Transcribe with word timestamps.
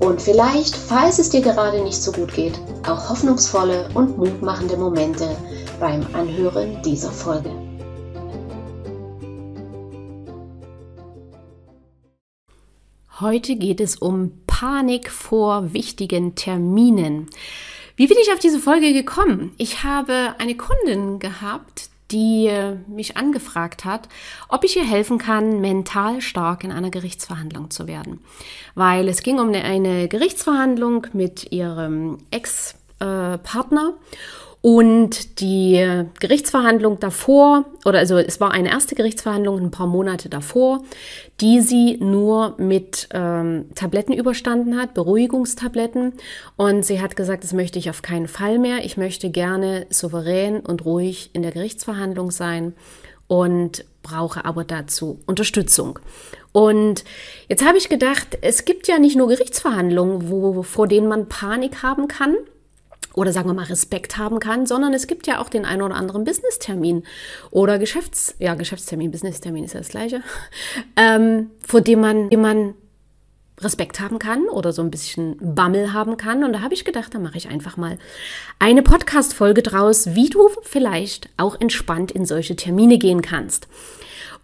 und 0.00 0.22
vielleicht, 0.22 0.76
falls 0.76 1.18
es 1.18 1.30
dir 1.30 1.40
gerade 1.40 1.82
nicht 1.82 2.00
so 2.00 2.12
gut 2.12 2.32
geht, 2.32 2.58
auch 2.86 3.10
hoffnungsvolle 3.10 3.88
und 3.94 4.16
mutmachende 4.16 4.76
Momente 4.76 5.36
beim 5.80 6.06
Anhören 6.12 6.80
dieser 6.82 7.10
Folge. 7.10 7.50
Heute 13.20 13.56
geht 13.56 13.80
es 13.80 13.96
um 13.96 14.32
Panik 14.46 15.10
vor 15.10 15.72
wichtigen 15.72 16.36
Terminen. 16.36 17.28
Wie 17.96 18.06
bin 18.06 18.16
ich 18.22 18.32
auf 18.32 18.38
diese 18.38 18.60
Folge 18.60 18.92
gekommen? 18.92 19.52
Ich 19.58 19.82
habe 19.82 20.36
eine 20.38 20.56
Kundin 20.56 21.18
gehabt, 21.18 21.90
die 22.10 22.50
mich 22.88 23.16
angefragt 23.16 23.84
hat, 23.84 24.08
ob 24.48 24.64
ich 24.64 24.76
ihr 24.76 24.84
helfen 24.84 25.18
kann, 25.18 25.60
mental 25.60 26.20
stark 26.20 26.64
in 26.64 26.72
einer 26.72 26.90
Gerichtsverhandlung 26.90 27.70
zu 27.70 27.86
werden. 27.86 28.20
Weil 28.74 29.08
es 29.08 29.22
ging 29.22 29.38
um 29.38 29.52
eine, 29.52 30.08
Gerichtsverhandlung 30.08 31.06
mit 31.12 31.52
ihrem 31.52 32.18
Ex-Partner 32.30 33.94
und 34.68 35.40
die 35.40 36.04
Gerichtsverhandlung 36.20 37.00
davor, 37.00 37.64
oder 37.86 38.00
also 38.00 38.18
es 38.18 38.38
war 38.38 38.50
eine 38.50 38.68
erste 38.68 38.94
Gerichtsverhandlung 38.94 39.58
ein 39.58 39.70
paar 39.70 39.86
Monate 39.86 40.28
davor, 40.28 40.84
die 41.40 41.62
sie 41.62 41.96
nur 42.02 42.54
mit 42.58 43.08
ähm, 43.14 43.70
Tabletten 43.74 44.12
überstanden 44.12 44.76
hat, 44.76 44.92
Beruhigungstabletten. 44.92 46.12
Und 46.56 46.84
sie 46.84 47.00
hat 47.00 47.16
gesagt, 47.16 47.44
das 47.44 47.54
möchte 47.54 47.78
ich 47.78 47.88
auf 47.88 48.02
keinen 48.02 48.28
Fall 48.28 48.58
mehr. 48.58 48.84
Ich 48.84 48.98
möchte 48.98 49.30
gerne 49.30 49.86
souverän 49.88 50.60
und 50.60 50.84
ruhig 50.84 51.30
in 51.32 51.40
der 51.40 51.52
Gerichtsverhandlung 51.52 52.30
sein 52.30 52.74
und 53.26 53.86
brauche 54.02 54.44
aber 54.44 54.64
dazu 54.64 55.18
Unterstützung. 55.24 55.98
Und 56.52 57.04
jetzt 57.48 57.66
habe 57.66 57.78
ich 57.78 57.88
gedacht, 57.88 58.36
es 58.42 58.66
gibt 58.66 58.86
ja 58.86 58.98
nicht 58.98 59.16
nur 59.16 59.28
Gerichtsverhandlungen, 59.28 60.28
wo, 60.28 60.62
vor 60.62 60.86
denen 60.86 61.08
man 61.08 61.26
Panik 61.26 61.82
haben 61.82 62.06
kann 62.06 62.34
oder 63.18 63.32
sagen 63.32 63.48
wir 63.48 63.54
mal 63.54 63.64
Respekt 63.64 64.16
haben 64.16 64.38
kann, 64.38 64.64
sondern 64.64 64.94
es 64.94 65.06
gibt 65.06 65.26
ja 65.26 65.40
auch 65.40 65.48
den 65.48 65.64
einen 65.64 65.82
oder 65.82 65.96
anderen 65.96 66.24
Business-Termin 66.24 67.02
oder 67.50 67.78
Geschäfts-, 67.78 68.34
ja, 68.38 68.54
Geschäftstermin, 68.54 69.10
Business-Termin 69.10 69.64
ist 69.64 69.74
ja 69.74 69.80
das 69.80 69.88
gleiche, 69.88 70.22
ähm, 70.96 71.50
vor 71.66 71.80
dem 71.80 72.00
man, 72.00 72.30
dem 72.30 72.40
man 72.40 72.74
Respekt 73.60 73.98
haben 73.98 74.20
kann 74.20 74.48
oder 74.48 74.72
so 74.72 74.82
ein 74.82 74.90
bisschen 74.92 75.36
Bammel 75.40 75.92
haben 75.92 76.16
kann. 76.16 76.44
Und 76.44 76.52
da 76.52 76.60
habe 76.60 76.74
ich 76.74 76.84
gedacht, 76.84 77.12
da 77.12 77.18
mache 77.18 77.36
ich 77.38 77.48
einfach 77.48 77.76
mal 77.76 77.98
eine 78.60 78.84
Podcast-Folge 78.84 79.62
draus, 79.62 80.14
wie 80.14 80.30
du 80.30 80.48
vielleicht 80.62 81.28
auch 81.36 81.60
entspannt 81.60 82.12
in 82.12 82.24
solche 82.24 82.54
Termine 82.54 82.98
gehen 82.98 83.20
kannst. 83.20 83.66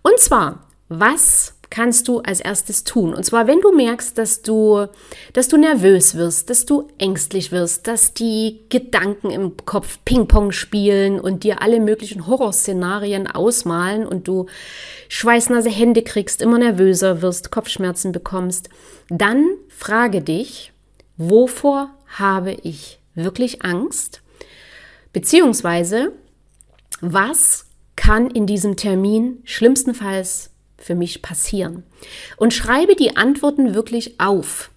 Und 0.02 0.18
zwar, 0.18 0.66
was 0.88 1.53
kannst 1.74 2.06
du 2.06 2.20
als 2.20 2.38
erstes 2.38 2.84
tun? 2.84 3.14
Und 3.14 3.24
zwar, 3.24 3.48
wenn 3.48 3.60
du 3.60 3.72
merkst, 3.72 4.16
dass 4.16 4.42
du, 4.42 4.86
dass 5.32 5.48
du 5.48 5.56
nervös 5.56 6.14
wirst, 6.14 6.48
dass 6.48 6.66
du 6.66 6.86
ängstlich 6.98 7.50
wirst, 7.50 7.88
dass 7.88 8.14
die 8.14 8.60
Gedanken 8.68 9.30
im 9.30 9.56
Kopf 9.64 9.98
Ping-Pong 10.04 10.52
spielen 10.52 11.18
und 11.18 11.42
dir 11.42 11.62
alle 11.62 11.80
möglichen 11.80 12.28
Horrorszenarien 12.28 13.26
ausmalen 13.26 14.06
und 14.06 14.28
du 14.28 14.46
schweißnasse 15.08 15.68
Hände 15.68 16.02
kriegst, 16.02 16.42
immer 16.42 16.58
nervöser 16.58 17.22
wirst, 17.22 17.50
Kopfschmerzen 17.50 18.12
bekommst, 18.12 18.68
dann 19.08 19.44
frage 19.68 20.22
dich, 20.22 20.72
wovor 21.16 21.90
habe 22.06 22.52
ich 22.52 23.00
wirklich 23.16 23.64
Angst? 23.64 24.22
Beziehungsweise, 25.12 26.12
was 27.00 27.66
kann 27.96 28.30
in 28.30 28.46
diesem 28.46 28.76
Termin 28.76 29.38
schlimmstenfalls 29.42 30.53
für 30.84 30.94
mich 30.94 31.22
passieren? 31.22 31.82
Und 32.36 32.52
schreibe 32.52 32.94
die 32.94 33.16
Antworten 33.16 33.74
wirklich 33.74 34.20
auf. 34.20 34.70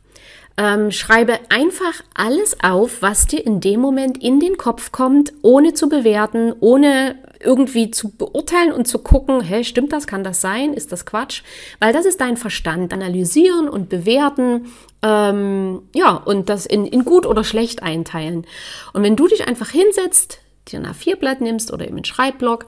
Ähm, 0.60 0.90
schreibe 0.92 1.40
einfach 1.50 2.02
alles 2.16 2.58
auf, 2.64 3.04
was 3.04 3.28
dir 3.28 3.46
in 3.46 3.60
dem 3.60 3.80
Moment 3.80 4.24
in 4.24 4.40
den 4.40 4.58
Kopf 4.58 4.92
kommt, 4.92 5.32
ohne 5.44 5.76
zu 5.76 5.88
bewerten, 5.88 6.54
ohne 6.60 7.16
irgendwie 7.40 7.92
zu 7.92 8.10
beurteilen 8.10 8.72
und 8.72 8.88
zu 8.88 8.98
gucken, 8.98 9.42
hey, 9.42 9.64
stimmt 9.64 9.94
das, 9.94 10.08
kann 10.08 10.24
das 10.24 10.42
sein, 10.42 10.74
ist 10.74 10.92
das 10.92 11.06
Quatsch? 11.06 11.44
Weil 11.80 11.94
das 11.94 12.08
ist 12.08 12.22
dein 12.22 12.38
Verstand. 12.38 12.92
Analysieren 12.92 13.70
und 13.70 13.90
bewerten, 13.90 14.74
ähm, 15.04 15.84
ja, 15.94 16.16
und 16.16 16.50
das 16.50 16.66
in, 16.66 16.88
in 16.88 17.06
gut 17.06 17.28
oder 17.28 17.44
schlecht 17.44 17.84
einteilen. 17.84 18.48
Und 18.94 19.04
wenn 19.04 19.16
du 19.16 19.28
dich 19.28 19.48
einfach 19.48 19.70
hinsetzt, 19.70 20.40
dir 20.70 20.80
ein 20.80 20.88
A4-Blatt 20.88 21.42
nimmst 21.42 21.72
oder 21.72 21.86
eben 21.86 21.98
einen 21.98 22.06
Schreibblock, 22.06 22.66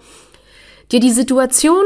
dir 0.91 0.99
die 0.99 1.11
Situation 1.11 1.83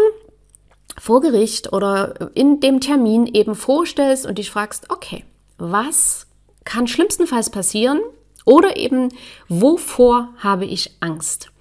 vor 1.03 1.19
Gericht 1.19 1.73
oder 1.73 2.31
in 2.33 2.61
dem 2.61 2.79
Termin 2.79 3.27
eben 3.27 3.55
vorstellst 3.55 4.25
und 4.25 4.37
dich 4.37 4.49
fragst, 4.49 4.89
okay, 4.89 5.25
was 5.57 6.27
kann 6.63 6.87
schlimmstenfalls 6.87 7.49
passieren 7.49 7.99
oder 8.45 8.77
eben 8.77 9.09
wovor 9.49 10.29
habe 10.37 10.63
ich 10.63 10.95
Angst? 11.01 11.51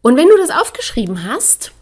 Und 0.00 0.16
wenn 0.16 0.30
du 0.30 0.38
das 0.38 0.48
aufgeschrieben 0.48 1.30
hast, 1.30 1.72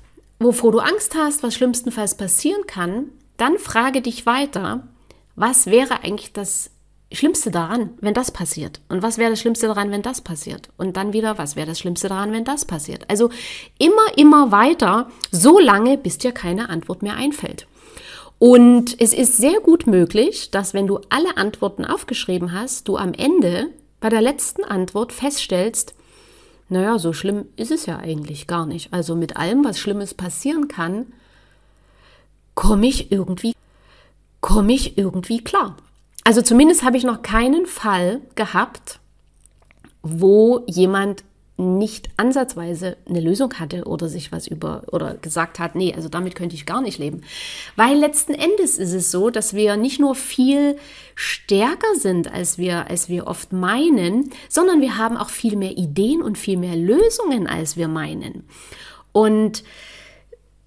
wovor 0.40 0.72
du 0.72 0.80
Angst 0.80 1.14
hast, 1.14 1.44
was 1.44 1.54
schlimmstenfalls 1.54 2.16
passieren 2.16 2.66
kann, 2.66 3.10
dann 3.36 3.56
frage 3.58 4.02
dich 4.02 4.26
weiter, 4.26 4.88
was 5.36 5.66
wäre 5.66 6.02
eigentlich 6.02 6.32
das 6.32 6.72
Schlimmste 7.10 7.50
daran, 7.50 7.90
wenn 8.00 8.12
das 8.12 8.30
passiert? 8.30 8.80
Und 8.88 9.02
was 9.02 9.16
wäre 9.16 9.30
das 9.30 9.40
Schlimmste 9.40 9.66
daran, 9.66 9.90
wenn 9.90 10.02
das 10.02 10.20
passiert? 10.20 10.68
Und 10.76 10.96
dann 10.96 11.14
wieder, 11.14 11.38
was 11.38 11.56
wäre 11.56 11.66
das 11.66 11.78
Schlimmste 11.78 12.08
daran, 12.08 12.32
wenn 12.32 12.44
das 12.44 12.66
passiert? 12.66 13.08
Also 13.08 13.30
immer, 13.78 14.16
immer 14.16 14.52
weiter, 14.52 15.10
so 15.30 15.58
lange, 15.58 15.96
bis 15.96 16.18
dir 16.18 16.32
keine 16.32 16.68
Antwort 16.68 17.02
mehr 17.02 17.14
einfällt. 17.14 17.66
Und 18.38 19.00
es 19.00 19.14
ist 19.14 19.38
sehr 19.38 19.60
gut 19.60 19.86
möglich, 19.86 20.50
dass 20.50 20.74
wenn 20.74 20.86
du 20.86 21.00
alle 21.08 21.36
Antworten 21.38 21.84
aufgeschrieben 21.84 22.52
hast, 22.52 22.86
du 22.88 22.96
am 22.96 23.14
Ende 23.14 23.68
bei 24.00 24.10
der 24.10 24.20
letzten 24.20 24.62
Antwort 24.62 25.12
feststellst, 25.12 25.94
naja, 26.68 26.98
so 26.98 27.14
schlimm 27.14 27.46
ist 27.56 27.70
es 27.70 27.86
ja 27.86 27.96
eigentlich 27.96 28.46
gar 28.46 28.66
nicht. 28.66 28.92
Also 28.92 29.16
mit 29.16 29.36
allem, 29.36 29.64
was 29.64 29.78
Schlimmes 29.78 30.12
passieren 30.12 30.68
kann, 30.68 31.06
komme 32.54 32.86
ich 32.86 33.10
irgendwie, 33.10 33.54
komme 34.40 34.74
ich 34.74 34.98
irgendwie 34.98 35.42
klar. 35.42 35.76
Also 36.28 36.42
zumindest 36.42 36.82
habe 36.82 36.98
ich 36.98 37.04
noch 37.04 37.22
keinen 37.22 37.64
Fall 37.64 38.20
gehabt, 38.34 39.00
wo 40.02 40.62
jemand 40.66 41.24
nicht 41.56 42.10
ansatzweise 42.18 42.98
eine 43.08 43.20
Lösung 43.20 43.54
hatte 43.54 43.84
oder 43.86 44.10
sich 44.10 44.30
was 44.30 44.46
über 44.46 44.82
oder 44.92 45.14
gesagt 45.14 45.58
hat, 45.58 45.74
nee, 45.74 45.94
also 45.94 46.10
damit 46.10 46.34
könnte 46.34 46.54
ich 46.54 46.66
gar 46.66 46.82
nicht 46.82 46.98
leben. 46.98 47.22
Weil 47.76 47.96
letzten 47.96 48.34
Endes 48.34 48.76
ist 48.76 48.92
es 48.92 49.10
so, 49.10 49.30
dass 49.30 49.54
wir 49.54 49.78
nicht 49.78 50.00
nur 50.00 50.14
viel 50.14 50.76
stärker 51.14 51.94
sind, 51.94 52.30
als 52.30 52.58
wir, 52.58 52.90
als 52.90 53.08
wir 53.08 53.26
oft 53.26 53.54
meinen, 53.54 54.28
sondern 54.50 54.82
wir 54.82 54.98
haben 54.98 55.16
auch 55.16 55.30
viel 55.30 55.56
mehr 55.56 55.78
Ideen 55.78 56.20
und 56.20 56.36
viel 56.36 56.58
mehr 56.58 56.76
Lösungen, 56.76 57.46
als 57.46 57.78
wir 57.78 57.88
meinen. 57.88 58.44
Und 59.12 59.64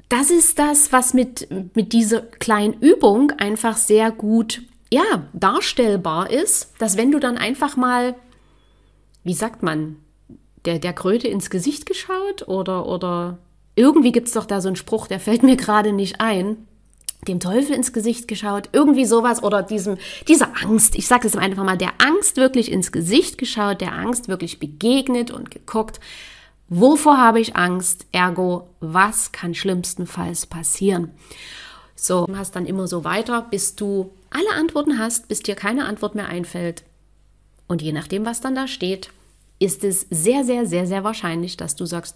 das 0.09 0.31
ist 0.31 0.57
das, 0.57 0.91
was 0.91 1.13
mit, 1.13 1.47
mit 1.75 1.93
dieser 1.93 2.21
kleinen 2.21 2.73
Übung 2.81 3.29
einfach 3.33 3.77
sehr 3.77 4.09
gut 4.09 4.63
ja, 4.91 5.23
darstellbar 5.33 6.29
ist, 6.29 6.73
dass 6.79 6.97
wenn 6.97 7.11
du 7.11 7.19
dann 7.19 7.37
einfach 7.37 7.77
mal, 7.77 8.15
wie 9.23 9.33
sagt 9.33 9.63
man, 9.63 9.97
der, 10.65 10.79
der 10.79 10.93
Kröte 10.93 11.27
ins 11.27 11.49
Gesicht 11.49 11.85
geschaut 11.85 12.47
oder, 12.47 12.85
oder 12.85 13.37
irgendwie 13.75 14.11
gibt 14.11 14.27
es 14.27 14.33
doch 14.33 14.45
da 14.45 14.61
so 14.61 14.67
einen 14.67 14.75
Spruch, 14.75 15.07
der 15.07 15.19
fällt 15.19 15.43
mir 15.43 15.55
gerade 15.55 15.93
nicht 15.93 16.19
ein, 16.19 16.67
dem 17.27 17.39
Teufel 17.39 17.75
ins 17.75 17.93
Gesicht 17.93 18.27
geschaut, 18.27 18.69
irgendwie 18.73 19.05
sowas 19.05 19.43
oder 19.43 19.63
diesem, 19.63 19.97
dieser 20.27 20.49
Angst, 20.61 20.95
ich 20.95 21.07
sage 21.07 21.27
es 21.27 21.35
einfach 21.35 21.63
mal, 21.63 21.77
der 21.77 21.93
Angst 21.99 22.37
wirklich 22.37 22.71
ins 22.71 22.91
Gesicht 22.91 23.37
geschaut, 23.37 23.79
der 23.79 23.93
Angst 23.93 24.27
wirklich 24.27 24.59
begegnet 24.59 25.31
und 25.31 25.51
geguckt, 25.51 25.99
wovor 26.67 27.17
habe 27.17 27.39
ich 27.39 27.55
Angst, 27.55 28.07
ergo, 28.11 28.69
was 28.79 29.31
kann 29.31 29.53
schlimmstenfalls 29.53 30.47
passieren. 30.47 31.11
So, 31.95 32.25
du 32.25 32.37
hast 32.37 32.55
dann 32.55 32.65
immer 32.65 32.87
so 32.87 33.03
weiter, 33.03 33.41
bis 33.49 33.75
du 33.75 34.11
alle 34.29 34.51
Antworten 34.59 34.97
hast, 34.97 35.27
bis 35.27 35.41
dir 35.41 35.55
keine 35.55 35.85
Antwort 35.85 36.15
mehr 36.15 36.27
einfällt. 36.27 36.83
Und 37.67 37.81
je 37.81 37.91
nachdem, 37.91 38.25
was 38.25 38.41
dann 38.41 38.55
da 38.55 38.67
steht, 38.67 39.09
ist 39.59 39.83
es 39.83 40.07
sehr, 40.09 40.43
sehr, 40.43 40.65
sehr, 40.65 40.87
sehr 40.87 41.03
wahrscheinlich, 41.03 41.57
dass 41.57 41.75
du 41.75 41.85
sagst, 41.85 42.15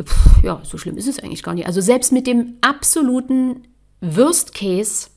pff, 0.00 0.42
ja, 0.42 0.60
so 0.64 0.78
schlimm 0.78 0.96
ist 0.96 1.08
es 1.08 1.18
eigentlich 1.18 1.42
gar 1.42 1.54
nicht. 1.54 1.66
Also 1.66 1.80
selbst 1.80 2.12
mit 2.12 2.26
dem 2.26 2.54
absoluten 2.60 3.64
Worst 4.00 4.54
Case 4.54 5.08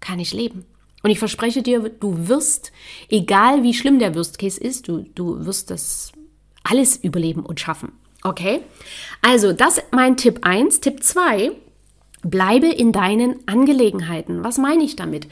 kann 0.00 0.18
ich 0.18 0.32
leben. 0.32 0.64
Und 1.02 1.10
ich 1.10 1.18
verspreche 1.18 1.62
dir, 1.62 1.88
du 1.88 2.28
wirst, 2.28 2.72
egal 3.08 3.62
wie 3.62 3.74
schlimm 3.74 3.98
der 3.98 4.14
Worst 4.14 4.38
Case 4.38 4.60
ist, 4.60 4.88
du, 4.88 5.06
du 5.14 5.46
wirst 5.46 5.70
das 5.70 6.12
alles 6.64 6.96
überleben 6.96 7.46
und 7.46 7.60
schaffen. 7.60 7.92
Okay? 8.22 8.60
Also, 9.22 9.52
das 9.52 9.78
ist 9.78 9.86
mein 9.92 10.16
Tipp 10.16 10.40
1. 10.42 10.80
Tipp 10.80 11.02
2, 11.02 11.52
bleibe 12.22 12.66
in 12.66 12.92
deinen 12.92 13.36
Angelegenheiten. 13.46 14.44
Was 14.44 14.58
meine 14.58 14.84
ich 14.84 14.96
damit? 14.96 15.26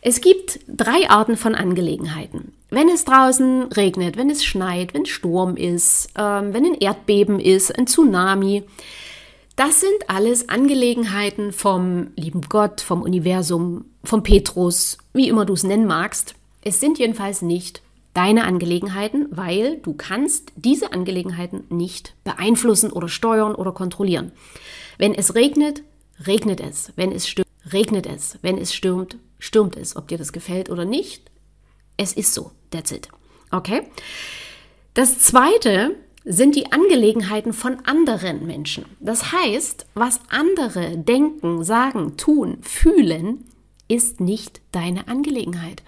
Es 0.00 0.20
gibt 0.20 0.60
drei 0.68 1.10
Arten 1.10 1.36
von 1.36 1.54
Angelegenheiten. 1.54 2.52
Wenn 2.70 2.88
es 2.88 3.04
draußen 3.04 3.64
regnet, 3.72 4.16
wenn 4.16 4.30
es 4.30 4.44
schneit, 4.44 4.94
wenn 4.94 5.06
Sturm 5.06 5.56
ist, 5.56 6.10
ähm, 6.16 6.54
wenn 6.54 6.64
ein 6.64 6.74
Erdbeben 6.74 7.40
ist, 7.40 7.76
ein 7.76 7.86
Tsunami, 7.86 8.62
das 9.56 9.80
sind 9.80 10.08
alles 10.08 10.48
Angelegenheiten 10.48 11.52
vom 11.52 12.08
lieben 12.14 12.42
Gott, 12.42 12.80
vom 12.80 13.02
Universum, 13.02 13.86
vom 14.04 14.22
Petrus, 14.22 14.98
wie 15.12 15.28
immer 15.28 15.44
du 15.44 15.54
es 15.54 15.64
nennen 15.64 15.86
magst. 15.86 16.36
Es 16.62 16.78
sind 16.78 16.98
jedenfalls 16.98 17.42
nicht 17.42 17.82
deine 18.14 18.44
Angelegenheiten, 18.44 19.26
weil 19.30 19.78
du 19.78 19.94
kannst 19.94 20.52
diese 20.54 20.92
Angelegenheiten 20.92 21.64
nicht 21.70 22.14
beeinflussen 22.22 22.92
oder 22.92 23.08
steuern 23.08 23.54
oder 23.54 23.72
kontrollieren. 23.72 24.32
Wenn 24.96 25.14
es 25.14 25.34
regnet, 25.34 25.82
regnet 26.26 26.60
es. 26.60 26.92
Wenn 26.96 27.12
es 27.12 27.28
stürmt, 27.28 27.48
regnet 27.72 28.06
es. 28.06 28.38
Wenn 28.42 28.58
es 28.58 28.74
stürmt, 28.74 29.16
stürmt 29.38 29.76
es. 29.76 29.96
Ob 29.96 30.08
dir 30.08 30.18
das 30.18 30.32
gefällt 30.32 30.70
oder 30.70 30.84
nicht, 30.84 31.30
es 31.96 32.12
ist 32.12 32.34
so. 32.34 32.52
That's 32.70 32.90
it. 32.90 33.08
Okay? 33.50 33.82
Das 34.94 35.18
zweite 35.18 35.96
sind 36.24 36.56
die 36.56 36.72
Angelegenheiten 36.72 37.52
von 37.52 37.78
anderen 37.84 38.46
Menschen. 38.46 38.84
Das 39.00 39.32
heißt, 39.32 39.86
was 39.94 40.20
andere 40.28 40.98
denken, 40.98 41.64
sagen, 41.64 42.16
tun, 42.16 42.58
fühlen, 42.62 43.44
ist 43.88 44.20
nicht 44.20 44.60
deine 44.72 45.08
Angelegenheit. 45.08 45.82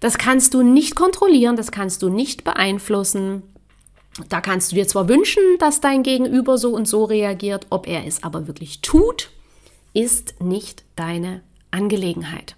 Das 0.00 0.18
kannst 0.18 0.54
du 0.54 0.62
nicht 0.62 0.94
kontrollieren, 0.94 1.56
das 1.56 1.70
kannst 1.70 2.02
du 2.02 2.08
nicht 2.08 2.44
beeinflussen. 2.44 3.42
Da 4.28 4.40
kannst 4.40 4.70
du 4.70 4.76
dir 4.76 4.86
zwar 4.86 5.08
wünschen, 5.08 5.42
dass 5.58 5.80
dein 5.80 6.02
Gegenüber 6.02 6.56
so 6.56 6.70
und 6.74 6.86
so 6.86 7.04
reagiert, 7.04 7.66
ob 7.70 7.86
er 7.86 8.06
es 8.06 8.22
aber 8.22 8.46
wirklich 8.46 8.80
tut, 8.80 9.30
ist 9.94 10.40
nicht 10.42 10.84
deine 10.96 11.40
Angelegenheit. 11.70 12.56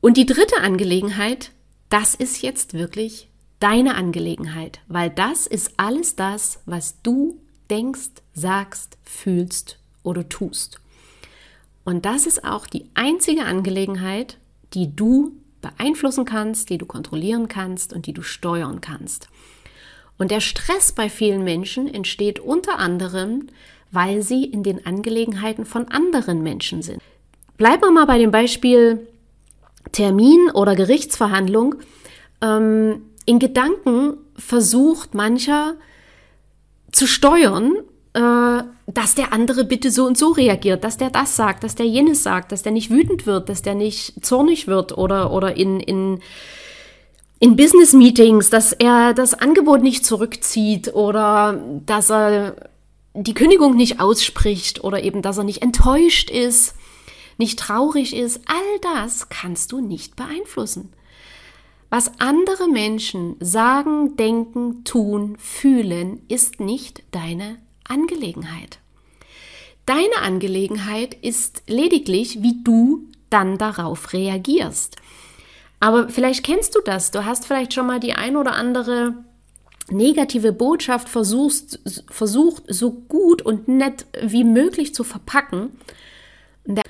Und 0.00 0.16
die 0.16 0.26
dritte 0.26 0.58
Angelegenheit, 0.60 1.50
das 1.90 2.14
ist 2.14 2.42
jetzt 2.42 2.74
wirklich 2.74 3.28
deine 3.60 3.94
Angelegenheit, 3.94 4.80
weil 4.88 5.10
das 5.10 5.46
ist 5.46 5.72
alles 5.76 6.16
das, 6.16 6.60
was 6.66 7.00
du 7.02 7.38
denkst, 7.70 8.10
sagst, 8.34 8.98
fühlst 9.04 9.78
oder 10.02 10.28
tust. 10.28 10.80
Und 11.84 12.04
das 12.04 12.26
ist 12.26 12.44
auch 12.44 12.66
die 12.66 12.86
einzige 12.94 13.44
Angelegenheit, 13.44 14.38
die 14.72 14.94
du 14.94 15.32
beeinflussen 15.60 16.24
kannst, 16.24 16.70
die 16.70 16.78
du 16.78 16.86
kontrollieren 16.86 17.48
kannst 17.48 17.92
und 17.92 18.06
die 18.06 18.12
du 18.12 18.22
steuern 18.22 18.80
kannst. 18.80 19.28
Und 20.18 20.30
der 20.30 20.40
Stress 20.40 20.92
bei 20.92 21.08
vielen 21.08 21.42
Menschen 21.42 21.92
entsteht 21.92 22.38
unter 22.38 22.78
anderem, 22.78 23.48
weil 23.94 24.22
sie 24.22 24.44
in 24.44 24.62
den 24.62 24.84
Angelegenheiten 24.86 25.64
von 25.64 25.88
anderen 25.88 26.42
Menschen 26.42 26.82
sind. 26.82 27.00
Bleiben 27.56 27.82
wir 27.82 27.90
mal 27.90 28.06
bei 28.06 28.18
dem 28.18 28.30
Beispiel 28.30 29.06
Termin 29.92 30.50
oder 30.52 30.74
Gerichtsverhandlung. 30.74 31.76
Ähm, 32.42 33.02
in 33.26 33.38
Gedanken 33.38 34.18
versucht 34.36 35.14
mancher 35.14 35.74
zu 36.92 37.06
steuern, 37.06 37.72
äh, 38.14 38.62
dass 38.86 39.14
der 39.14 39.32
andere 39.32 39.64
bitte 39.64 39.90
so 39.90 40.04
und 40.04 40.18
so 40.18 40.30
reagiert, 40.30 40.84
dass 40.84 40.96
der 40.96 41.10
das 41.10 41.36
sagt, 41.36 41.64
dass 41.64 41.74
der 41.74 41.86
jenes 41.86 42.22
sagt, 42.22 42.52
dass 42.52 42.62
der 42.62 42.72
nicht 42.72 42.90
wütend 42.90 43.26
wird, 43.26 43.48
dass 43.48 43.62
der 43.62 43.74
nicht 43.74 44.24
zornig 44.24 44.66
wird 44.66 44.96
oder, 44.96 45.32
oder 45.32 45.56
in, 45.56 45.80
in, 45.80 46.20
in 47.38 47.56
Business-Meetings, 47.56 48.50
dass 48.50 48.72
er 48.72 49.14
das 49.14 49.34
Angebot 49.34 49.82
nicht 49.82 50.04
zurückzieht 50.04 50.94
oder 50.94 51.60
dass 51.86 52.10
er 52.10 52.56
die 53.14 53.34
Kündigung 53.34 53.76
nicht 53.76 54.00
ausspricht 54.00 54.82
oder 54.82 55.02
eben, 55.02 55.22
dass 55.22 55.38
er 55.38 55.44
nicht 55.44 55.62
enttäuscht 55.62 56.30
ist, 56.30 56.74
nicht 57.38 57.58
traurig 57.58 58.14
ist. 58.14 58.40
All 58.46 58.80
das 58.82 59.28
kannst 59.28 59.72
du 59.72 59.80
nicht 59.80 60.16
beeinflussen. 60.16 60.92
Was 61.90 62.18
andere 62.18 62.68
Menschen 62.68 63.36
sagen, 63.38 64.16
denken, 64.16 64.82
tun, 64.82 65.36
fühlen, 65.38 66.22
ist 66.28 66.58
nicht 66.58 67.04
deine 67.12 67.58
Angelegenheit. 67.84 68.78
Deine 69.86 70.16
Angelegenheit 70.22 71.14
ist 71.14 71.62
lediglich, 71.68 72.42
wie 72.42 72.62
du 72.64 73.04
dann 73.30 73.58
darauf 73.58 74.12
reagierst. 74.12 74.96
Aber 75.78 76.08
vielleicht 76.08 76.44
kennst 76.44 76.74
du 76.74 76.80
das. 76.80 77.10
Du 77.10 77.24
hast 77.24 77.46
vielleicht 77.46 77.74
schon 77.74 77.86
mal 77.86 78.00
die 78.00 78.14
ein 78.14 78.36
oder 78.36 78.54
andere 78.54 79.14
negative 79.90 80.52
Botschaft 80.52 81.08
versuchst, 81.08 81.80
versucht, 82.10 82.64
so 82.68 82.90
gut 82.92 83.42
und 83.42 83.68
nett 83.68 84.06
wie 84.22 84.44
möglich 84.44 84.94
zu 84.94 85.04
verpacken. 85.04 85.78
Der 86.64 86.84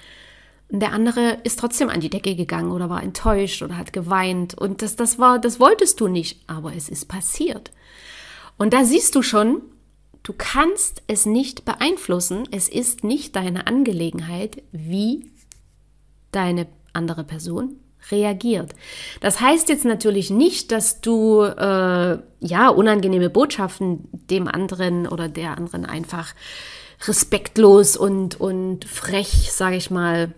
der 0.81 0.93
andere 0.93 1.39
ist 1.45 1.59
trotzdem 1.59 1.89
an 1.89 2.01
die 2.01 2.11
Decke 2.11 2.35
gegangen 2.35 2.73
oder 2.73 2.91
war 2.91 3.03
enttäuscht 3.03 3.63
oder 3.63 3.77
hat 3.77 3.93
geweint. 3.93 4.55
Und 4.55 4.83
das, 4.83 4.97
das 4.97 5.19
war, 5.19 5.39
das 5.39 5.61
wolltest 5.61 6.01
du 6.01 6.09
nicht, 6.09 6.41
aber 6.49 6.75
es 6.75 6.89
ist 6.89 7.07
passiert. 7.07 7.71
Und 8.57 8.73
da 8.73 8.85
siehst 8.85 9.15
du 9.15 9.23
schon, 9.23 9.63
du 10.23 10.33
kannst 10.37 11.03
es 11.07 11.27
nicht 11.27 11.65
beeinflussen. 11.65 12.49
Es 12.51 12.69
ist 12.69 13.05
nicht 13.05 13.37
deine 13.37 13.67
Angelegenheit, 13.67 14.63
wie 14.73 15.31
deine 16.33 16.67
andere 16.93 17.25
Person 17.25 17.77
reagiert. 18.11 18.75
Das 19.21 19.41
heißt 19.41 19.69
jetzt 19.69 19.85
natürlich 19.85 20.31
nicht, 20.31 20.73
dass 20.73 21.01
du 21.01 21.43
äh, 21.43 22.19
ja 22.41 22.69
unangenehme 22.69 23.31
Botschaften 23.31 24.09
dem 24.31 24.49
anderen 24.49 25.07
oder 25.07 25.29
der 25.29 25.57
anderen 25.57 25.87
einfach 25.87 26.35
respektlos 27.07 27.97
und 27.97 28.41
und 28.41 28.85
frech, 28.85 29.51
sage 29.53 29.77
ich 29.77 29.91
mal, 29.91 30.33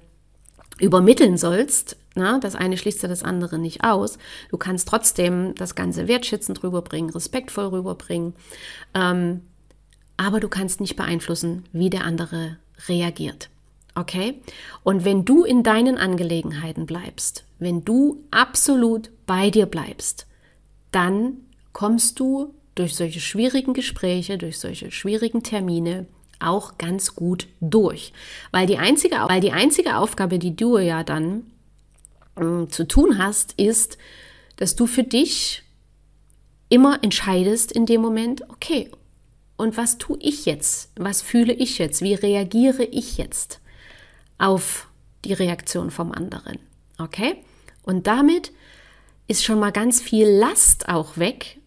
übermitteln 0.78 1.36
sollst, 1.38 1.96
na, 2.16 2.38
das 2.38 2.56
eine 2.56 2.78
schließt 2.78 3.02
ja 3.02 3.08
das 3.08 3.22
andere 3.22 3.58
nicht 3.58 3.84
aus. 3.84 4.18
Du 4.50 4.56
kannst 4.56 4.88
trotzdem 4.88 5.54
das 5.54 5.74
Ganze 5.74 6.08
wertschätzend 6.08 6.62
rüberbringen, 6.62 7.10
respektvoll 7.10 7.66
rüberbringen, 7.66 8.34
ähm, 8.94 9.42
aber 10.16 10.40
du 10.40 10.48
kannst 10.48 10.80
nicht 10.80 10.96
beeinflussen, 10.96 11.64
wie 11.72 11.90
der 11.90 12.04
andere 12.04 12.56
reagiert. 12.88 13.50
Okay? 13.96 14.34
Und 14.84 15.04
wenn 15.04 15.24
du 15.24 15.42
in 15.42 15.62
deinen 15.62 15.96
Angelegenheiten 15.96 16.84
bleibst, 16.84 17.44
wenn 17.58 17.84
du 17.84 18.22
absolut 18.30 19.10
bei 19.26 19.48
dir 19.50 19.64
bleibst, 19.64 20.26
dann 20.92 21.38
kommst 21.72 22.20
du 22.20 22.54
durch 22.74 22.94
solche 22.94 23.20
schwierigen 23.20 23.72
Gespräche, 23.72 24.36
durch 24.36 24.58
solche 24.58 24.90
schwierigen 24.90 25.42
Termine 25.42 26.06
auch 26.38 26.76
ganz 26.76 27.16
gut 27.16 27.48
durch. 27.62 28.12
Weil 28.52 28.66
die 28.66 28.76
einzige, 28.76 29.16
weil 29.28 29.40
die 29.40 29.52
einzige 29.52 29.96
Aufgabe, 29.96 30.38
die 30.38 30.54
du 30.54 30.76
ja 30.76 31.02
dann 31.02 31.50
äh, 32.36 32.68
zu 32.68 32.86
tun 32.86 33.16
hast, 33.16 33.54
ist, 33.54 33.96
dass 34.56 34.76
du 34.76 34.86
für 34.86 35.04
dich 35.04 35.62
immer 36.68 37.02
entscheidest 37.02 37.72
in 37.72 37.86
dem 37.86 38.02
Moment, 38.02 38.42
okay, 38.50 38.90
und 39.56 39.78
was 39.78 39.96
tue 39.96 40.18
ich 40.20 40.44
jetzt? 40.44 40.90
Was 40.96 41.22
fühle 41.22 41.54
ich 41.54 41.78
jetzt? 41.78 42.02
Wie 42.02 42.12
reagiere 42.12 42.84
ich 42.84 43.16
jetzt 43.16 43.60
auf 44.38 44.88
die 45.24 45.32
Reaktion 45.32 45.90
vom 45.90 46.12
anderen? 46.12 46.58
Okay? 46.98 47.36
Und 47.82 48.06
damit 48.06 48.52
ist 49.28 49.44
schon 49.44 49.58
mal 49.58 49.72
ganz 49.72 50.00
viel 50.00 50.28
Last 50.28 50.88
auch 50.88 51.16
weg, 51.16 51.58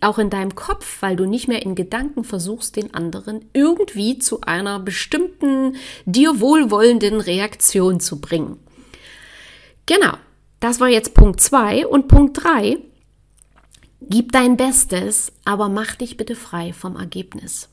auch 0.00 0.18
in 0.18 0.30
deinem 0.30 0.54
Kopf, 0.54 1.02
weil 1.02 1.16
du 1.16 1.26
nicht 1.26 1.48
mehr 1.48 1.62
in 1.62 1.74
Gedanken 1.74 2.24
versuchst, 2.24 2.76
den 2.76 2.94
anderen 2.94 3.44
irgendwie 3.52 4.18
zu 4.18 4.40
einer 4.42 4.80
bestimmten, 4.80 5.76
dir 6.06 6.40
wohlwollenden 6.40 7.20
Reaktion 7.20 8.00
zu 8.00 8.20
bringen. 8.20 8.58
Genau, 9.86 10.14
das 10.60 10.80
war 10.80 10.88
jetzt 10.88 11.14
Punkt 11.14 11.40
2 11.40 11.86
und 11.86 12.08
Punkt 12.08 12.42
3. 12.42 12.78
Gib 14.02 14.32
dein 14.32 14.56
Bestes, 14.56 15.32
aber 15.44 15.68
mach 15.68 15.94
dich 15.94 16.16
bitte 16.16 16.34
frei 16.34 16.72
vom 16.72 16.96
Ergebnis. 16.96 17.68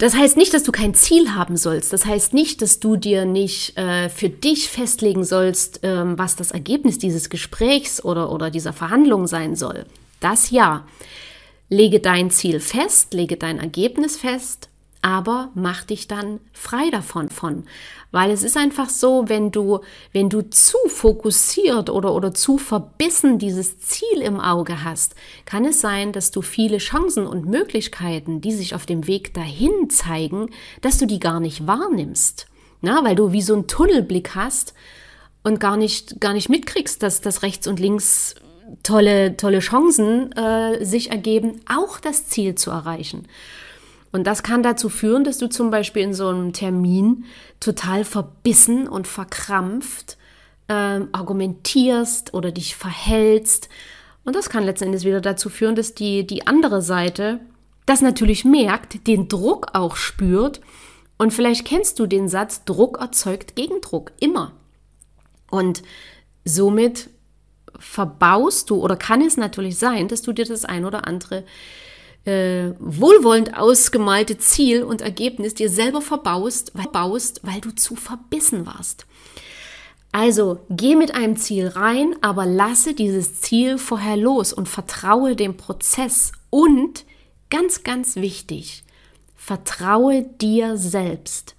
Das 0.00 0.14
heißt 0.14 0.38
nicht, 0.38 0.54
dass 0.54 0.62
du 0.62 0.72
kein 0.72 0.94
Ziel 0.94 1.34
haben 1.34 1.58
sollst. 1.58 1.92
Das 1.92 2.06
heißt 2.06 2.32
nicht, 2.32 2.62
dass 2.62 2.80
du 2.80 2.96
dir 2.96 3.26
nicht 3.26 3.76
äh, 3.76 4.08
für 4.08 4.30
dich 4.30 4.70
festlegen 4.70 5.24
sollst, 5.24 5.80
ähm, 5.82 6.18
was 6.18 6.36
das 6.36 6.52
Ergebnis 6.52 6.96
dieses 6.96 7.28
Gesprächs 7.28 8.02
oder, 8.02 8.32
oder 8.32 8.50
dieser 8.50 8.72
Verhandlung 8.72 9.26
sein 9.26 9.56
soll. 9.56 9.84
Das 10.18 10.50
ja. 10.50 10.86
Lege 11.68 12.00
dein 12.00 12.30
Ziel 12.30 12.60
fest, 12.60 13.12
lege 13.12 13.36
dein 13.36 13.58
Ergebnis 13.58 14.16
fest, 14.16 14.69
aber 15.02 15.50
mach 15.54 15.84
dich 15.84 16.08
dann 16.08 16.40
frei 16.52 16.90
davon 16.90 17.30
von, 17.30 17.64
weil 18.10 18.30
es 18.30 18.42
ist 18.42 18.56
einfach 18.56 18.90
so, 18.90 19.28
wenn 19.28 19.50
du 19.50 19.80
wenn 20.12 20.28
du 20.28 20.42
zu 20.50 20.76
fokussiert 20.88 21.88
oder 21.88 22.14
oder 22.14 22.34
zu 22.34 22.58
verbissen 22.58 23.38
dieses 23.38 23.78
Ziel 23.78 24.20
im 24.20 24.38
Auge 24.40 24.84
hast, 24.84 25.14
kann 25.46 25.64
es 25.64 25.80
sein, 25.80 26.12
dass 26.12 26.30
du 26.30 26.42
viele 26.42 26.78
Chancen 26.78 27.26
und 27.26 27.46
Möglichkeiten, 27.46 28.40
die 28.40 28.52
sich 28.52 28.74
auf 28.74 28.84
dem 28.84 29.06
Weg 29.06 29.32
dahin 29.32 29.88
zeigen, 29.88 30.50
dass 30.82 30.98
du 30.98 31.06
die 31.06 31.20
gar 31.20 31.40
nicht 31.40 31.66
wahrnimmst, 31.66 32.46
na, 32.82 33.02
weil 33.04 33.16
du 33.16 33.32
wie 33.32 33.42
so 33.42 33.54
einen 33.54 33.66
Tunnelblick 33.66 34.34
hast 34.34 34.74
und 35.42 35.60
gar 35.60 35.76
nicht 35.76 36.20
gar 36.20 36.34
nicht 36.34 36.50
mitkriegst, 36.50 37.02
dass 37.02 37.20
das 37.20 37.42
rechts 37.42 37.66
und 37.66 37.80
links 37.80 38.34
tolle, 38.82 39.36
tolle 39.36 39.60
Chancen 39.60 40.32
äh, 40.32 40.84
sich 40.84 41.10
ergeben, 41.10 41.60
auch 41.68 41.98
das 42.00 42.26
Ziel 42.26 42.54
zu 42.54 42.70
erreichen. 42.70 43.26
Und 44.12 44.26
das 44.26 44.42
kann 44.42 44.62
dazu 44.62 44.88
führen, 44.88 45.24
dass 45.24 45.38
du 45.38 45.48
zum 45.48 45.70
Beispiel 45.70 46.02
in 46.02 46.14
so 46.14 46.28
einem 46.28 46.52
Termin 46.52 47.24
total 47.60 48.04
verbissen 48.04 48.88
und 48.88 49.06
verkrampft 49.06 50.16
ähm, 50.70 51.08
argumentierst 51.12 52.32
oder 52.32 52.52
dich 52.52 52.76
verhältst. 52.76 53.68
Und 54.24 54.36
das 54.36 54.50
kann 54.50 54.64
letzten 54.64 54.86
Endes 54.86 55.04
wieder 55.04 55.20
dazu 55.20 55.48
führen, 55.48 55.74
dass 55.74 55.94
die, 55.94 56.26
die 56.26 56.46
andere 56.46 56.80
Seite 56.80 57.40
das 57.86 58.02
natürlich 58.02 58.44
merkt, 58.44 59.06
den 59.08 59.28
Druck 59.28 59.68
auch 59.74 59.96
spürt. 59.96 60.60
Und 61.18 61.32
vielleicht 61.32 61.66
kennst 61.66 61.98
du 61.98 62.06
den 62.06 62.28
Satz, 62.28 62.64
Druck 62.64 63.00
erzeugt 63.00 63.56
Gegendruck, 63.56 64.12
immer. 64.20 64.52
Und 65.50 65.82
somit 66.44 67.10
verbaust 67.78 68.70
du 68.70 68.76
oder 68.76 68.96
kann 68.96 69.22
es 69.22 69.36
natürlich 69.36 69.76
sein, 69.76 70.06
dass 70.06 70.22
du 70.22 70.32
dir 70.32 70.44
das 70.44 70.64
ein 70.64 70.84
oder 70.84 71.06
andere 71.08 71.44
äh, 72.24 72.72
wohlwollend 72.78 73.56
ausgemalte 73.56 74.38
Ziel 74.38 74.82
und 74.82 75.00
Ergebnis 75.00 75.54
dir 75.54 75.70
selber 75.70 76.02
verbaust, 76.02 76.72
weil, 76.74 76.86
weil 77.42 77.60
du 77.60 77.74
zu 77.74 77.96
verbissen 77.96 78.66
warst. 78.66 79.06
Also 80.12 80.58
geh 80.68 80.96
mit 80.96 81.14
einem 81.14 81.36
Ziel 81.36 81.68
rein, 81.68 82.16
aber 82.20 82.44
lasse 82.44 82.94
dieses 82.94 83.40
Ziel 83.40 83.78
vorher 83.78 84.16
los 84.16 84.52
und 84.52 84.68
vertraue 84.68 85.36
dem 85.36 85.56
Prozess 85.56 86.32
und 86.50 87.04
ganz, 87.48 87.84
ganz 87.84 88.16
wichtig, 88.16 88.84
vertraue 89.36 90.22
dir 90.22 90.76
selbst. 90.76 91.54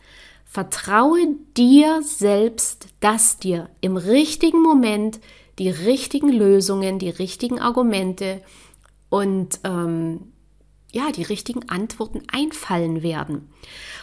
Vertraue 0.46 1.38
dir 1.56 2.02
selbst, 2.04 2.88
dass 3.00 3.38
dir 3.38 3.70
im 3.80 3.96
richtigen 3.96 4.62
Moment 4.62 5.22
die 5.60 5.70
richtigen 5.70 6.30
Lösungen, 6.30 7.00
die 7.00 7.10
richtigen 7.10 7.60
Argumente 7.60 8.42
und 9.10 9.60
ähm, 9.64 10.31
ja, 10.92 11.12
die 11.12 11.24
richtigen 11.24 11.70
Antworten 11.70 12.24
einfallen 12.32 13.04
werden. 13.04 13.50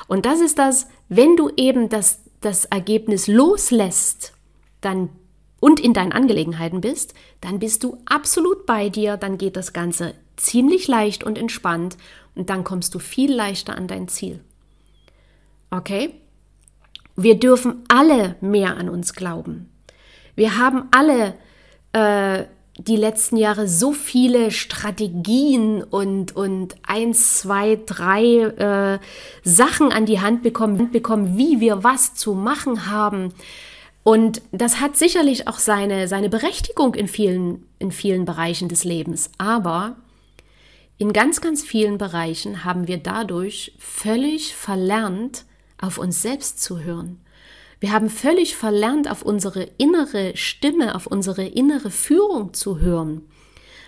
Und 0.07 0.27
das 0.27 0.41
ist 0.41 0.59
das, 0.59 0.89
wenn 1.09 1.37
du 1.37 1.51
eben 1.57 1.89
das, 1.89 2.21
das 2.41 2.65
Ergebnis 2.65 3.27
loslässt, 3.27 4.33
dann 4.81 5.11
und 5.61 5.81
in 5.81 5.93
deinen 5.93 6.13
Angelegenheiten 6.13 6.81
bist, 6.81 7.15
dann 7.41 7.59
bist 7.59 7.83
du 7.83 7.99
absolut 8.07 8.65
bei 8.65 8.89
dir, 8.89 9.17
dann 9.17 9.39
geht 9.39 9.57
das 9.57 9.73
Ganze 9.73 10.15
ziemlich 10.37 10.87
leicht 10.87 11.25
und 11.25 11.37
entspannt 11.37 11.97
und 12.35 12.49
dann 12.49 12.63
kommst 12.63 12.95
du 12.95 13.01
viel 13.01 13.35
leichter 13.35 13.77
an 13.77 13.89
dein 13.89 14.07
Ziel. 14.09 14.41
Okay? 15.71 16.15
Wir 17.17 17.39
dürfen 17.39 17.85
alle 17.89 18.37
mehr 18.41 18.77
an 18.77 18.89
uns 18.89 19.15
glauben. 19.15 19.69
Wir 20.37 20.57
haben 20.57 20.85
alle 20.93 21.35
äh, 21.93 22.45
die 22.79 22.97
letzten 22.97 23.37
Jahre 23.37 23.67
so 23.67 23.93
viele 23.93 24.53
Strategien 24.53 25.83
und, 25.83 26.35
und 26.37 26.77
eins, 26.87 27.41
zwei, 27.41 27.79
drei 27.85 28.25
äh, 28.25 28.99
Sachen 29.43 29.93
an 29.93 30.07
die 30.07 30.21
Hand 30.21 30.43
bekommen, 30.43 30.93
bekommen, 30.93 31.37
wie 31.37 31.61
wir 31.61 31.83
was 31.83 32.15
zu 32.15 32.35
machen 32.35 32.87
haben. 32.87 33.35
Und 34.05 34.41
das 34.53 34.81
hat 34.81 34.97
sicherlich 34.97 35.49
auch 35.49 35.59
seine, 35.59 36.07
seine 36.07 36.29
Berechtigung 36.29 36.95
in 36.95 37.09
vielen, 37.09 37.67
in 37.81 37.91
vielen 37.91 38.25
Bereichen 38.25 38.69
des 38.69 38.85
Lebens. 38.85 39.31
Aber 39.39 39.97
in 40.99 41.13
ganz, 41.13 41.41
ganz 41.41 41.65
vielen 41.65 41.99
Bereichen 41.99 42.65
haben 42.65 42.87
wir 42.87 42.99
dadurch 42.99 43.73
völlig 43.79 44.55
verlernt, 44.55 45.45
auf 45.81 45.99
uns 45.99 46.23
selbst 46.23 46.63
zu 46.63 46.81
hören. 46.81 47.21
Wir 47.81 47.93
haben 47.93 48.11
völlig 48.11 48.57
verlernt, 48.57 49.09
auf 49.09 49.23
unsere 49.23 49.63
innere 49.79 50.37
Stimme, 50.37 50.95
auf 50.95 51.07
unsere 51.07 51.45
innere 51.45 51.91
Führung 51.91 52.53
zu 52.53 52.81
hören, 52.81 53.23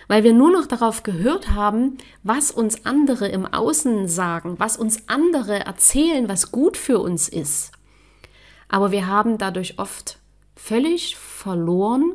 weil 0.07 0.23
wir 0.23 0.33
nur 0.33 0.51
noch 0.51 0.65
darauf 0.65 1.03
gehört 1.03 1.49
haben, 1.49 1.97
was 2.23 2.51
uns 2.51 2.85
andere 2.85 3.27
im 3.27 3.45
Außen 3.45 4.07
sagen, 4.07 4.55
was 4.59 4.77
uns 4.77 5.09
andere 5.09 5.65
erzählen, 5.65 6.29
was 6.29 6.51
gut 6.51 6.77
für 6.77 6.99
uns 6.99 7.27
ist. 7.27 7.71
Aber 8.69 8.91
wir 8.91 9.07
haben 9.07 9.37
dadurch 9.37 9.77
oft 9.77 10.19
völlig 10.55 11.17
verloren 11.17 12.13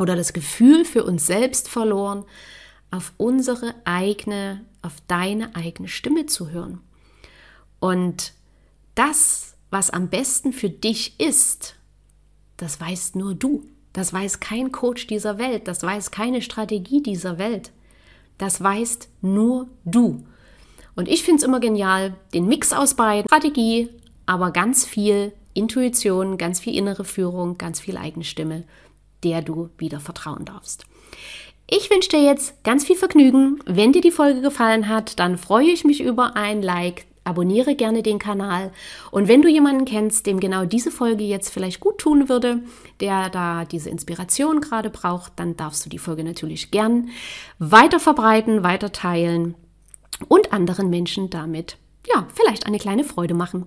oder 0.00 0.16
das 0.16 0.32
Gefühl 0.32 0.84
für 0.84 1.04
uns 1.04 1.26
selbst 1.26 1.68
verloren, 1.68 2.24
auf 2.90 3.12
unsere 3.18 3.74
eigene, 3.84 4.64
auf 4.82 4.94
deine 5.06 5.54
eigene 5.54 5.88
Stimme 5.88 6.26
zu 6.26 6.50
hören. 6.50 6.80
Und 7.78 8.32
das 8.94 9.51
was 9.72 9.90
am 9.90 10.08
besten 10.08 10.52
für 10.52 10.68
dich 10.70 11.18
ist, 11.18 11.76
das 12.58 12.80
weißt 12.80 13.16
nur 13.16 13.34
du. 13.34 13.64
Das 13.94 14.12
weiß 14.12 14.40
kein 14.40 14.70
Coach 14.70 15.06
dieser 15.06 15.38
Welt, 15.38 15.66
das 15.66 15.82
weiß 15.82 16.10
keine 16.10 16.40
Strategie 16.40 17.02
dieser 17.02 17.38
Welt. 17.38 17.72
Das 18.38 18.62
weißt 18.62 19.08
nur 19.20 19.68
du. 19.84 20.24
Und 20.94 21.08
ich 21.08 21.22
finde 21.22 21.38
es 21.38 21.42
immer 21.42 21.60
genial, 21.60 22.14
den 22.32 22.46
Mix 22.46 22.72
aus 22.72 22.94
beiden, 22.94 23.28
Strategie, 23.28 23.88
aber 24.26 24.50
ganz 24.50 24.84
viel 24.84 25.32
Intuition, 25.54 26.38
ganz 26.38 26.60
viel 26.60 26.76
innere 26.76 27.04
Führung, 27.04 27.58
ganz 27.58 27.80
viel 27.80 27.96
eigene 27.96 28.24
Stimme, 28.24 28.64
der 29.24 29.42
du 29.42 29.70
wieder 29.78 30.00
vertrauen 30.00 30.44
darfst. 30.44 30.84
Ich 31.68 31.90
wünsche 31.90 32.10
dir 32.10 32.22
jetzt 32.22 32.62
ganz 32.64 32.84
viel 32.84 32.96
Vergnügen. 32.96 33.58
Wenn 33.64 33.92
dir 33.92 34.02
die 34.02 34.10
Folge 34.10 34.42
gefallen 34.42 34.88
hat, 34.88 35.18
dann 35.18 35.38
freue 35.38 35.70
ich 35.70 35.84
mich 35.84 36.02
über 36.02 36.36
ein 36.36 36.62
Like, 36.62 37.06
abonniere 37.24 37.74
gerne 37.74 38.02
den 38.02 38.18
Kanal. 38.18 38.72
Und 39.10 39.28
wenn 39.28 39.42
du 39.42 39.48
jemanden 39.48 39.84
kennst, 39.84 40.26
dem 40.26 40.40
genau 40.40 40.64
diese 40.64 40.90
Folge 40.90 41.24
jetzt 41.24 41.50
vielleicht 41.50 41.80
gut 41.80 41.98
tun 41.98 42.28
würde, 42.28 42.60
der 43.00 43.30
da 43.30 43.64
diese 43.64 43.90
Inspiration 43.90 44.60
gerade 44.60 44.90
braucht, 44.90 45.32
dann 45.36 45.56
darfst 45.56 45.84
du 45.84 45.90
die 45.90 45.98
Folge 45.98 46.24
natürlich 46.24 46.70
gern 46.70 47.08
weiter 47.58 48.00
verbreiten, 48.00 48.62
weiter 48.62 48.92
teilen 48.92 49.54
und 50.28 50.52
anderen 50.52 50.90
Menschen 50.90 51.30
damit 51.30 51.76
ja, 52.08 52.26
vielleicht 52.34 52.66
eine 52.66 52.78
kleine 52.78 53.04
Freude 53.04 53.34
machen. 53.34 53.66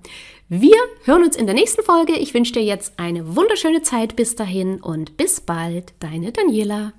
Wir 0.50 0.76
hören 1.04 1.24
uns 1.24 1.36
in 1.36 1.46
der 1.46 1.56
nächsten 1.56 1.84
Folge. 1.84 2.14
Ich 2.14 2.34
wünsche 2.34 2.54
dir 2.54 2.64
jetzt 2.64 3.00
eine 3.00 3.36
wunderschöne 3.36 3.82
Zeit 3.82 4.16
bis 4.16 4.36
dahin 4.36 4.82
und 4.82 5.18
bis 5.18 5.42
bald, 5.42 5.94
deine 6.00 6.32
Daniela. 6.32 6.94